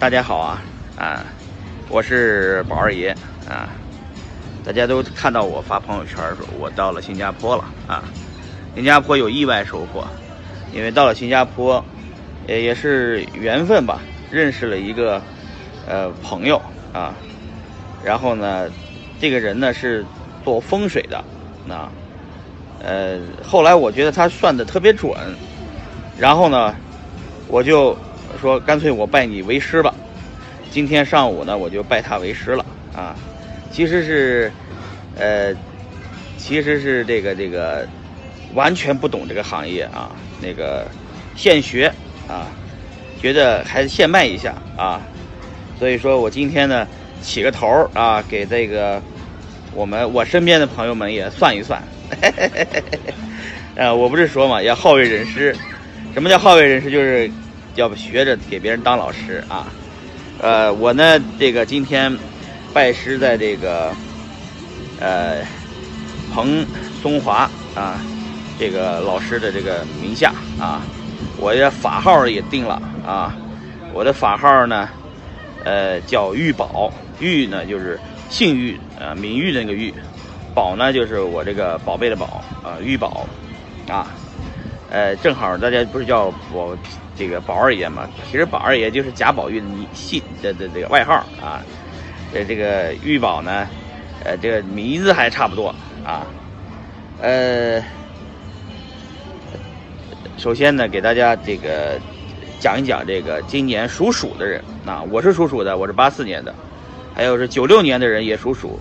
[0.00, 0.62] 大家好啊
[0.96, 1.22] 啊，
[1.90, 3.14] 我是宝二爷
[3.46, 3.68] 啊，
[4.64, 8.02] 大家都看到我发朋友圈说，我到了新加坡了啊，
[8.74, 10.06] 新加坡有意外收获，
[10.72, 11.84] 因为到了新加坡，
[12.48, 14.00] 也也是缘分吧，
[14.30, 15.20] 认识了一个
[15.86, 16.58] 呃朋友
[16.94, 17.12] 啊，
[18.02, 18.70] 然后呢，
[19.20, 20.02] 这个人呢是
[20.42, 21.22] 做风水的
[21.68, 21.92] 啊，
[22.82, 25.12] 呃，后来我觉得他算的特别准，
[26.18, 26.74] 然后呢，
[27.48, 27.94] 我就。
[28.40, 29.94] 说干脆我拜你为师吧，
[30.70, 32.64] 今天上午呢我就拜他为师了
[32.96, 33.14] 啊，
[33.70, 34.50] 其实是，
[35.16, 35.54] 呃，
[36.38, 37.86] 其实是这个这个
[38.54, 40.86] 完全不懂这个行业啊，那个
[41.36, 41.92] 现学
[42.26, 42.46] 啊，
[43.20, 45.02] 觉得还是现卖一下啊，
[45.78, 46.88] 所以说我今天呢
[47.20, 49.02] 起个头啊，给这个
[49.74, 51.82] 我们我身边的朋友们也算一算，
[53.76, 55.54] 呃，我不是说嘛，要好为人师，
[56.14, 56.90] 什么叫好为人师？
[56.90, 57.30] 就是。
[57.74, 59.66] 要不学着给别人当老师啊？
[60.40, 62.16] 呃，我呢，这个今天
[62.72, 63.92] 拜师在这个
[64.98, 65.42] 呃
[66.32, 66.64] 彭
[67.02, 68.00] 松华啊
[68.58, 70.82] 这个老师的这个名下啊，
[71.38, 73.36] 我的法号也定了啊。
[73.92, 74.88] 我的法号呢，
[75.64, 79.92] 呃，叫玉宝，玉呢就是姓玉啊，名玉的那个玉，
[80.54, 83.26] 宝呢就是我这个宝贝的宝啊，玉宝
[83.88, 84.08] 啊。
[84.90, 86.76] 呃，正好大家不是叫我。
[87.16, 91.60] 这个宝二爷嘛，其实宝二爷就是贾宝玉的姓的的这个外号啊。
[92.32, 93.68] 呃，这个玉宝呢，
[94.24, 95.68] 呃，这个名字还差不多
[96.02, 96.26] 啊。
[97.20, 97.84] 呃，
[100.38, 102.00] 首先呢，给大家这个
[102.58, 105.02] 讲一讲这个今年属鼠的人啊。
[105.10, 106.54] 我是属鼠的，我是八四年的，
[107.14, 108.80] 还有是九六年的人也属鼠，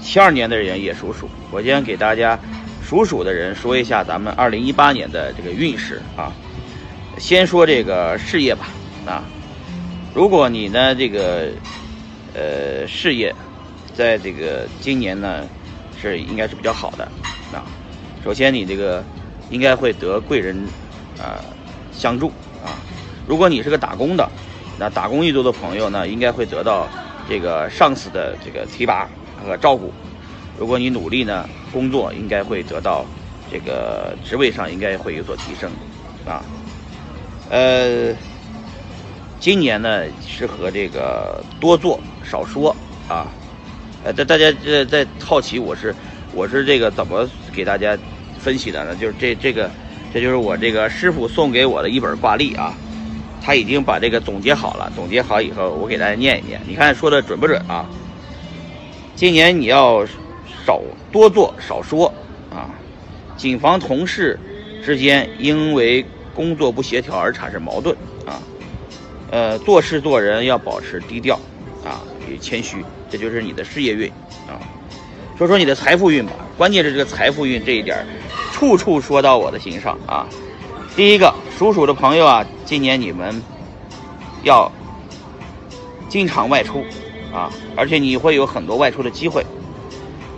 [0.00, 1.30] 七二年的人也属鼠。
[1.52, 2.36] 我先给大家
[2.90, 6.32] 属鼠的人说一下咱们二零一八年的这个运势啊。
[7.18, 8.66] 先说这个事业吧，
[9.06, 9.22] 啊，
[10.12, 11.52] 如果你呢这个，
[12.34, 13.32] 呃，事业，
[13.94, 15.46] 在这个今年呢，
[16.02, 17.04] 是应该是比较好的，
[17.52, 17.62] 啊，
[18.24, 19.04] 首先你这个
[19.50, 20.56] 应该会得贵人
[21.16, 21.38] 啊
[21.92, 22.26] 相助
[22.64, 22.74] 啊，
[23.24, 24.28] 如果你是个打工的，
[24.80, 26.88] 那打工一族的朋友呢，应该会得到
[27.28, 29.08] 这个上司的这个提拔
[29.46, 29.94] 和照顾，
[30.58, 33.04] 如果你努力呢工作，应该会得到
[33.50, 35.70] 这个职位上应该会有所提升，
[36.26, 36.42] 啊。
[37.50, 38.14] 呃，
[39.38, 42.74] 今年呢适合这个多做少说
[43.08, 43.26] 啊。
[44.02, 45.94] 呃，大大家在在好奇我是
[46.32, 47.98] 我是这个怎么给大家
[48.38, 48.96] 分析的呢？
[48.96, 49.70] 就是这这个
[50.14, 52.72] 这就是我这个师傅送给我的一本挂历啊，
[53.42, 54.90] 他已经把这个总结好了。
[54.96, 57.84] 总结好以后，我给大家念一念，你看说的准不准啊？
[59.14, 60.06] 今年你要
[60.66, 60.80] 少
[61.12, 62.12] 多做少说
[62.50, 62.70] 啊，
[63.36, 64.38] 谨防同事
[64.84, 66.04] 之间因为。
[66.32, 67.94] 工作不协调而产生矛盾
[68.24, 68.40] 啊，
[69.30, 71.38] 呃，做事做人要保持低调
[71.84, 74.08] 啊，与谦虚，这就是你的事业运
[74.46, 74.56] 啊。
[75.36, 78.06] 说说你的财富运吧，关键是这个财富运这一点，
[78.52, 80.24] 处处说到我的心上啊。
[80.94, 83.42] 第一个，属鼠的朋友啊，今年你们
[84.44, 84.70] 要
[86.08, 86.84] 经常外出
[87.34, 89.44] 啊，而且你会有很多外出的机会，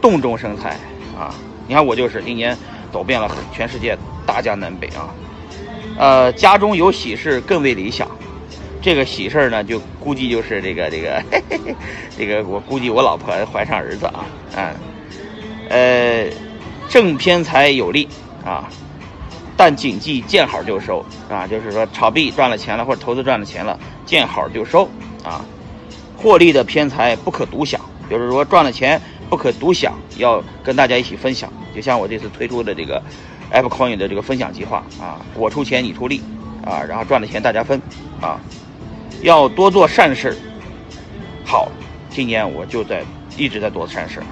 [0.00, 0.70] 洞中生财
[1.18, 1.34] 啊。
[1.66, 2.56] 你看我就是今年
[2.92, 3.96] 走遍了全世界
[4.26, 5.14] 大江南北啊。
[5.98, 8.08] 呃，家中有喜事更为理想。
[8.82, 11.76] 这个喜事儿呢，就估计就是这个这个嘿嘿
[12.16, 14.24] 这个，我估计我老婆怀上儿子啊，
[14.56, 14.74] 嗯，
[15.68, 16.26] 呃，
[16.88, 18.08] 正偏财有利
[18.42, 18.66] 啊，
[19.54, 24.88] 但谨记见好就收啊，就是说炒币赚了钱了或者投资赚了钱了，见好就收
[25.22, 25.44] 啊。
[26.16, 27.78] 获利的偏财不可独享，
[28.08, 28.98] 就是说赚了钱
[29.30, 31.50] 不可独享，要跟大家一起分享。
[31.74, 33.02] 就像我这次推出的这个。
[33.52, 36.22] Apple Coin 的这个分享计划啊，我出钱你出力
[36.64, 37.82] 啊，然后赚的钱大家分
[38.20, 38.38] 啊，
[39.22, 40.38] 要多做善事。
[41.44, 41.68] 好，
[42.08, 43.02] 今年我就在
[43.36, 44.22] 一直在做善事，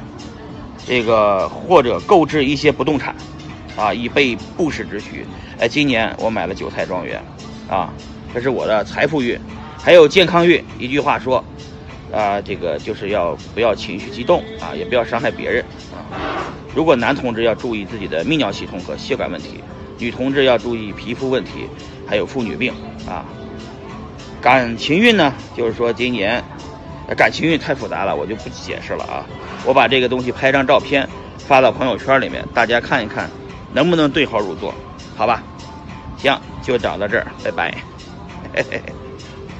[0.86, 3.12] 这个或者购置一些不动产
[3.76, 5.26] 啊，以备不时之需。
[5.58, 7.20] 哎，今年我买了韭菜庄园
[7.68, 7.92] 啊，
[8.32, 9.36] 这是我的财富运，
[9.76, 10.64] 还有健康运。
[10.78, 11.44] 一句话说
[12.12, 16.52] 啊，这个就是要不要情绪激动啊，也不要伤害别人啊。
[16.74, 19.62] 如果男同志要注意自己的泌尿系统和血管问题，
[19.98, 21.68] 女同志要注意皮肤问题，
[22.06, 22.72] 还有妇女病
[23.06, 23.24] 啊。
[24.40, 26.42] 感情运呢，就是说今年
[27.16, 29.26] 感情运太复杂了，我就不解释了啊。
[29.64, 31.08] 我把这个东西拍张照片
[31.38, 33.28] 发到朋友圈里面，大家看一看，
[33.72, 34.72] 能不能对号入座？
[35.16, 35.42] 好吧，
[36.16, 37.74] 行，就讲到这儿，拜拜。
[38.54, 38.97] 嘿嘿嘿。